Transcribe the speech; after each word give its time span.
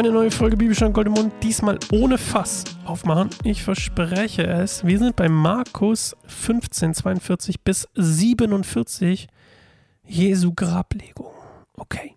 Eine 0.00 0.12
neue 0.12 0.30
Folge 0.30 0.56
Bibelstein 0.56 0.94
Gold 0.94 1.08
im 1.08 1.12
Mund, 1.12 1.30
diesmal 1.42 1.78
ohne 1.92 2.16
Fass 2.16 2.64
aufmachen. 2.86 3.28
Ich 3.44 3.62
verspreche 3.62 4.46
es. 4.46 4.82
Wir 4.82 4.98
sind 4.98 5.14
bei 5.14 5.28
Markus 5.28 6.16
15, 6.26 6.94
42 6.94 7.60
bis 7.60 7.86
47, 7.94 9.28
Jesu 10.06 10.54
Grablegung. 10.56 11.34
Okay. 11.76 12.14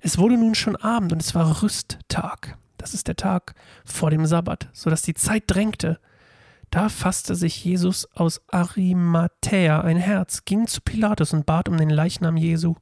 Es 0.00 0.16
wurde 0.16 0.38
nun 0.38 0.54
schon 0.54 0.74
Abend 0.76 1.12
und 1.12 1.20
es 1.20 1.34
war 1.34 1.62
Rüsttag. 1.62 2.56
Das 2.78 2.94
ist 2.94 3.08
der 3.08 3.16
Tag 3.16 3.54
vor 3.84 4.08
dem 4.08 4.24
Sabbat, 4.24 4.70
sodass 4.72 5.02
die 5.02 5.12
Zeit 5.12 5.42
drängte. 5.48 6.00
Da 6.70 6.88
fasste 6.88 7.34
sich 7.34 7.62
Jesus 7.62 8.08
aus 8.14 8.40
Arimathäa 8.48 9.82
ein 9.82 9.98
Herz, 9.98 10.46
ging 10.46 10.66
zu 10.66 10.80
Pilatus 10.80 11.34
und 11.34 11.44
bat 11.44 11.68
um 11.68 11.76
den 11.76 11.90
Leichnam 11.90 12.38
Jesu. 12.38 12.76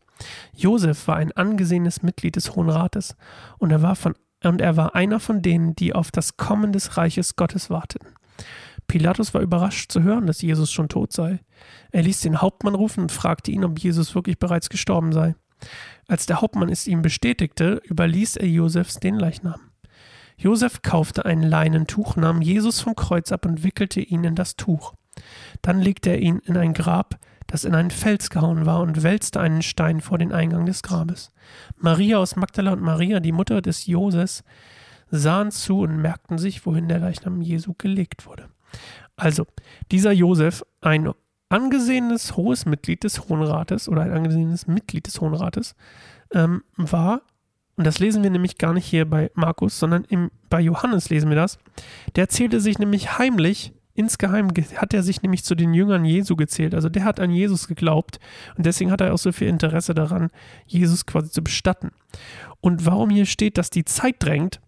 Josef 0.55 1.09
war 1.09 1.17
ein 1.17 1.33
angesehenes 1.33 2.05
Mitglied 2.05 2.37
des 2.37 2.55
Hohen 2.55 2.71
Rates 2.71 3.17
und 3.59 3.73
er 3.73 3.83
war 3.83 3.97
von 3.97 4.15
und 4.49 4.61
er 4.61 4.77
war 4.77 4.95
einer 4.95 5.21
von 5.21 5.43
denen, 5.43 5.75
die 5.75 5.95
auf 5.95 6.11
das 6.11 6.37
Kommen 6.37 6.73
des 6.73 6.97
Reiches 6.97 7.37
Gottes 7.37 7.71
warteten. 7.71 8.09
Pilatus 8.87 9.35
war 9.35 9.41
überrascht 9.41 9.91
zu 9.91 10.03
hören, 10.03 10.27
dass 10.27 10.43
Jesus 10.43 10.71
schon 10.71 10.89
tot 10.89 11.13
sei. 11.13 11.41
Er 11.91 12.03
ließ 12.03 12.21
den 12.21 12.41
Hauptmann 12.41 12.75
rufen 12.75 13.03
und 13.03 13.13
fragte 13.13 13.51
ihn, 13.51 13.65
ob 13.65 13.79
Jesus 13.79 14.15
wirklich 14.15 14.39
bereits 14.39 14.69
gestorben 14.69 15.13
sei. 15.13 15.35
Als 16.07 16.27
der 16.27 16.41
Hauptmann 16.41 16.69
es 16.69 16.87
ihm 16.87 17.03
bestätigte, 17.03 17.81
überließ 17.85 18.37
er 18.37 18.49
Josefs 18.49 19.01
den 19.01 19.17
Leichnam. 19.17 19.61
Josef 20.37 20.83
kaufte 20.83 21.25
ein 21.25 21.43
Leinentuch, 21.43 22.17
nahm 22.17 22.43
Jesus 22.43 22.81
vom 22.81 22.95
Kreuz 22.95 23.33
ab 23.33 23.47
und 23.47 23.65
wickelte 23.65 24.01
ihn 24.01 24.23
in 24.23 24.35
das 24.35 24.57
Tuch. 24.57 24.95
Dann 25.63 25.81
legte 25.81 26.11
er 26.11 26.19
ihn 26.19 26.41
in 26.41 26.57
ein 26.57 26.75
Grab, 26.75 27.19
das 27.47 27.65
in 27.65 27.75
einen 27.75 27.91
Fels 27.91 28.31
gehauen 28.31 28.67
war, 28.67 28.81
und 28.81 29.03
wälzte 29.03 29.41
einen 29.41 29.63
Stein 29.63 30.01
vor 30.01 30.19
den 30.19 30.33
Eingang 30.33 30.67
des 30.67 30.83
Grabes. 30.83 31.31
Maria 31.77 32.19
aus 32.19 32.37
Magdala 32.37 32.73
und 32.73 32.83
Maria, 32.83 33.21
die 33.21 33.33
Mutter 33.33 33.63
des 33.63 33.87
Joses, 33.87 34.45
sahen 35.11 35.51
zu 35.51 35.81
und 35.81 35.97
merkten 35.97 36.39
sich, 36.39 36.67
wohin 36.67 36.89
der 36.89 36.99
Leichnam 36.99 37.41
Jesu 37.43 37.75
gelegt 37.79 38.27
wurde. 38.27 38.49
Also, 39.17 39.47
dieser 39.91 40.13
Josef, 40.13 40.65
ein 40.81 41.11
angesehenes 41.49 42.37
hohes 42.37 42.67
Mitglied 42.67 43.05
des 43.05 43.29
Hohen 43.29 43.43
Rates 43.43 43.89
oder 43.89 44.03
ein 44.03 44.13
angesehenes 44.13 44.67
Mitglied 44.67 45.07
des 45.07 45.21
Hohen 45.21 45.35
Rates, 45.35 45.77
ähm, 46.33 46.65
war, 46.77 47.23
und 47.77 47.87
das 47.87 47.99
lesen 47.99 48.23
wir 48.23 48.31
nämlich 48.31 48.59
gar 48.59 48.73
nicht 48.73 48.87
hier 48.87 49.09
bei 49.09 49.31
Markus, 49.35 49.79
sondern 49.79 50.05
im, 50.05 50.31
bei 50.49 50.61
Johannes 50.61 51.11
lesen 51.11 51.29
wir 51.29 51.37
das, 51.37 51.59
der 52.17 52.29
zählte 52.29 52.61
sich 52.61 52.79
nämlich 52.79 53.19
heimlich 53.19 53.75
Insgeheim 53.97 54.49
hat 54.77 54.95
er 54.95 55.03
sich 55.03 55.23
nämlich 55.23 55.45
zu 55.45 55.55
den 55.55 55.75
Jüngern 55.75 56.05
Jesu 56.05 56.37
gezählt. 56.37 56.75
Also 56.75 56.89
der 56.89 57.05
hat 57.05 57.19
an 57.19 57.31
Jesus 57.31 57.67
geglaubt 57.67 58.21
und 58.57 58.67
deswegen 58.67 58.91
hat 58.91 59.01
er 59.01 59.15
auch 59.15 59.19
so 59.19 59.33
viel 59.33 59.49
Interesse 59.49 59.95
daran, 59.95 60.31
Jesus 60.67 61.07
quasi 61.07 61.31
zu 61.31 61.43
bestatten. 61.43 61.91
Und 62.61 62.87
warum 62.87 63.11
hier 63.11 63.27
steht, 63.27 63.59
dass 63.59 63.71
die 63.71 63.85
Zeit 63.85 64.17
drängt, 64.19 64.61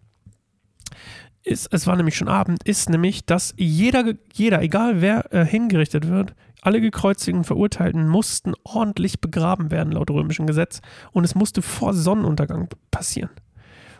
ist, 1.43 1.71
es 1.71 1.87
war 1.87 1.95
nämlich 1.95 2.15
schon 2.15 2.27
Abend, 2.27 2.63
ist 2.63 2.89
nämlich, 2.89 3.25
dass 3.25 3.53
jeder, 3.57 4.13
jeder, 4.33 4.61
egal 4.61 5.01
wer 5.01 5.33
äh, 5.33 5.45
hingerichtet 5.45 6.07
wird, 6.07 6.35
alle 6.61 6.81
gekreuzigten 6.81 7.43
Verurteilten 7.43 8.07
mussten 8.07 8.53
ordentlich 8.63 9.21
begraben 9.21 9.71
werden 9.71 9.93
laut 9.93 10.11
römischem 10.11 10.47
Gesetz 10.47 10.81
und 11.11 11.23
es 11.23 11.35
musste 11.35 11.61
vor 11.61 11.93
Sonnenuntergang 11.93 12.67
passieren. 12.91 13.29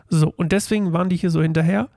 So, 0.08 0.32
und 0.36 0.52
deswegen 0.52 0.92
waren 0.92 1.08
die 1.08 1.16
hier 1.16 1.30
so 1.30 1.40
hinterher 1.40 1.88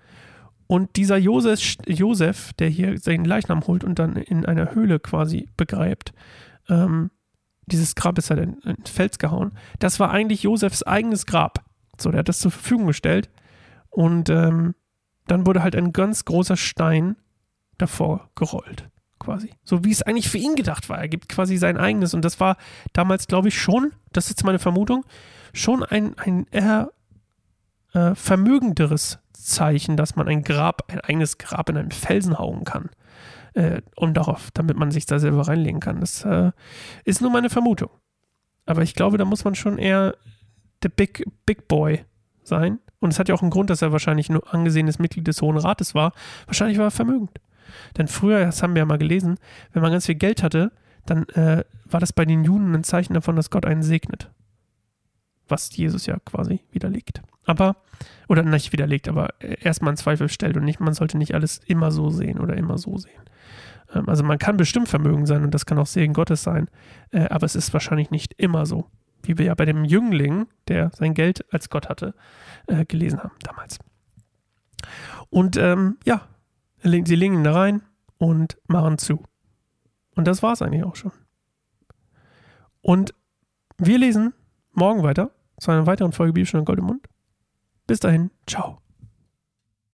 und 0.74 0.96
dieser 0.96 1.18
Josef, 1.18 1.76
Josef, 1.86 2.52
der 2.54 2.68
hier 2.68 2.98
seinen 2.98 3.26
Leichnam 3.26 3.68
holt 3.68 3.84
und 3.84 4.00
dann 4.00 4.16
in 4.16 4.44
einer 4.44 4.74
Höhle 4.74 5.00
quasi 5.00 5.48
begräbt, 5.56 6.14
ähm, 6.68 7.12
dieses 7.68 7.94
Grab 7.94 8.18
ist 8.18 8.32
halt 8.32 8.40
in, 8.40 8.54
in 8.62 8.84
Fels 8.84 9.20
gehauen, 9.20 9.52
das 9.78 10.00
war 10.00 10.10
eigentlich 10.10 10.42
Josefs 10.42 10.82
eigenes 10.82 11.28
Grab. 11.28 11.64
So, 12.00 12.10
der 12.10 12.22
hat 12.22 12.28
das 12.28 12.40
zur 12.40 12.50
Verfügung 12.50 12.88
gestellt. 12.88 13.30
Und 13.92 14.32
ähm, 14.32 14.74
dann 15.28 15.46
wurde 15.46 15.62
halt 15.62 15.76
ein 15.76 15.94
ganz 15.94 16.26
großer 16.26 16.58
Stein 16.58 17.18
davor 17.78 18.32
gerollt, 18.34 18.90
quasi. 19.20 19.52
So 19.64 19.84
wie 19.84 19.92
es 19.92 20.02
eigentlich 20.02 20.30
für 20.30 20.40
ihn 20.40 20.56
gedacht 20.56 20.90
war. 20.90 20.98
Er 20.98 21.08
gibt 21.08 21.30
quasi 21.30 21.58
sein 21.58 21.78
eigenes. 21.78 22.16
Und 22.16 22.26
das 22.26 22.40
war 22.40 22.58
damals, 22.94 23.28
glaube 23.28 23.50
ich, 23.50 23.62
schon, 23.62 23.92
das 24.12 24.24
ist 24.26 24.40
jetzt 24.40 24.44
meine 24.44 24.58
Vermutung, 24.58 25.06
schon 25.54 25.84
ein, 25.84 26.18
ein 26.18 26.48
eher 26.50 26.90
äh, 27.94 28.16
vermögenderes 28.16 29.20
Zeichen, 29.34 29.98
dass 29.98 30.16
man 30.16 30.28
ein 30.28 30.44
Grab, 30.44 30.92
ein 30.92 31.02
eigenes 31.02 31.38
Grab 31.38 31.70
in 31.70 31.78
einen 31.78 31.92
Felsen 31.92 32.38
hauen 32.40 32.64
kann. 32.64 32.90
Äh, 33.54 33.82
um 33.96 34.16
darauf, 34.16 34.50
damit 34.52 34.78
man 34.78 34.90
sich 34.90 35.06
da 35.06 35.20
selber 35.20 35.48
reinlegen 35.48 35.80
kann. 35.80 36.00
Das 36.00 36.26
äh, 36.26 36.52
ist 37.06 37.22
nur 37.22 37.30
meine 37.30 37.52
Vermutung. 37.52 37.92
Aber 38.66 38.82
ich 38.82 38.96
glaube, 38.96 39.20
da 39.20 39.26
muss 39.26 39.44
man 39.44 39.54
schon 39.54 39.78
eher 39.78 40.16
der 40.82 40.90
Big, 40.90 41.24
Big 41.46 41.68
Boy 41.68 42.04
sein. 42.44 42.80
Und 43.00 43.12
es 43.12 43.20
hat 43.20 43.30
ja 43.30 43.36
auch 43.36 43.42
einen 43.42 43.52
Grund, 43.52 43.70
dass 43.70 43.84
er 43.84 43.92
wahrscheinlich 43.92 44.30
nur 44.30 44.52
angesehenes 44.54 44.98
Mitglied 44.98 45.28
des 45.28 45.42
Hohen 45.42 45.58
Rates 45.58 45.94
war. 45.94 46.14
Wahrscheinlich 46.48 46.80
war 46.80 46.86
er 46.86 46.92
vermögend. 46.92 47.40
Denn 47.98 48.08
früher, 48.08 48.46
das 48.46 48.64
haben 48.64 48.74
wir 48.74 48.80
ja 48.82 48.86
mal 48.86 48.98
gelesen, 48.98 49.38
wenn 49.72 49.82
man 49.82 49.92
ganz 49.92 50.06
viel 50.06 50.16
Geld 50.16 50.42
hatte, 50.42 50.72
dann 51.06 51.28
äh, 51.30 51.64
war 51.86 52.00
das 52.00 52.14
bei 52.14 52.26
den 52.26 52.44
Juden 52.44 52.74
ein 52.74 52.84
Zeichen 52.84 53.14
davon, 53.14 53.36
dass 53.36 53.50
Gott 53.50 53.66
einen 53.66 53.84
segnet. 53.84 54.32
Was 55.48 55.76
Jesus 55.76 56.06
ja 56.06 56.18
quasi 56.26 56.62
widerlegt. 56.72 57.22
Aber, 57.46 57.78
oder 58.28 58.44
nicht 58.44 58.72
widerlegt, 58.72 59.08
aber 59.08 59.30
erstmal 59.42 59.92
in 59.92 59.98
Zweifel 59.98 60.30
stellt 60.30 60.56
und 60.58 60.64
nicht, 60.64 60.80
man 60.80 60.94
sollte 60.94 61.18
nicht 61.18 61.36
alles 61.36 61.60
immer 61.66 61.92
so 61.92 62.10
sehen 62.10 62.40
oder 62.40 62.56
immer 62.56 62.78
so 62.78 62.98
sehen. 62.98 63.22
Ähm, 63.94 64.08
also 64.08 64.24
man 64.24 64.38
kann 64.38 64.58
bestimmt 64.58 64.90
Vermögen 64.90 65.26
sein 65.26 65.44
und 65.44 65.54
das 65.54 65.66
kann 65.66 65.78
auch 65.78 65.88
Segen 65.88 66.14
Gottes 66.14 66.44
sein, 66.44 66.70
äh, 67.12 67.28
aber 67.30 67.46
es 67.46 67.56
ist 67.56 67.74
wahrscheinlich 67.74 68.12
nicht 68.12 68.34
immer 68.38 68.66
so. 68.66 68.86
Wie 69.24 69.38
wir 69.38 69.46
ja 69.46 69.56
bei 69.56 69.66
dem 69.66 69.86
Jüngling, 69.86 70.48
der 70.68 70.92
sein 70.94 71.14
Geld 71.14 71.46
als 71.54 71.70
Gott 71.70 71.90
hatte, 71.90 72.14
äh, 72.68 72.86
gelesen 72.86 73.24
haben 73.24 73.36
damals. 73.42 73.80
Und 75.30 75.56
ähm, 75.58 75.98
ja, 76.06 76.28
sie 76.82 77.16
legen 77.16 77.44
da 77.44 77.54
rein 77.54 77.84
und 78.18 78.58
machen 78.68 78.98
zu. 78.98 79.24
Und 80.16 80.28
das 80.28 80.44
war 80.44 80.54
es 80.54 80.62
eigentlich 80.62 80.84
auch 80.84 80.96
schon. 80.96 81.12
Und 82.82 83.14
wir 83.78 83.98
lesen 83.98 84.34
morgen 84.74 85.04
weiter 85.04 85.32
zu 85.58 85.72
einer 85.72 85.88
weiteren 85.88 86.12
Folge 86.12 86.34
Bibelstunde 86.34 86.66
Gold 86.66 86.80
im 86.80 86.86
Mund. 86.86 87.08
Bis 87.94 88.00
dahin, 88.00 88.32
ciao. 88.48 88.83